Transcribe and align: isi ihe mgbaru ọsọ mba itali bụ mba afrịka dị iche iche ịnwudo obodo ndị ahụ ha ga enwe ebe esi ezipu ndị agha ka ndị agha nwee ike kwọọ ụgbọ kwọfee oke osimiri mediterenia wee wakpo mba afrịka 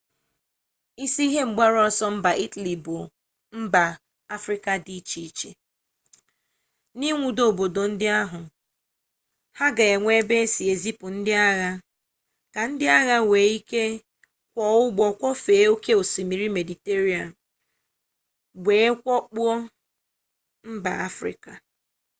isi 1.03 1.23
ihe 1.29 1.41
mgbaru 1.49 1.77
ọsọ 1.87 2.05
mba 2.15 2.31
itali 2.45 2.73
bụ 2.85 2.97
mba 3.61 3.83
afrịka 4.35 4.71
dị 4.85 4.93
iche 4.99 5.19
iche 5.29 5.49
ịnwudo 7.09 7.41
obodo 7.51 7.81
ndị 7.91 8.07
ahụ 8.21 8.39
ha 9.57 9.67
ga 9.77 9.83
enwe 9.93 10.11
ebe 10.19 10.35
esi 10.43 10.63
ezipu 10.73 11.05
ndị 11.15 11.33
agha 11.49 11.71
ka 12.53 12.61
ndị 12.69 12.85
agha 12.97 13.15
nwee 13.23 13.49
ike 13.59 13.83
kwọọ 14.51 14.73
ụgbọ 14.85 15.05
kwọfee 15.19 15.63
oke 15.73 15.91
osimiri 16.01 16.47
mediterenia 16.57 17.23
wee 18.65 18.89
wakpo 19.05 19.45
mba 20.71 20.91
afrịka 21.07 21.51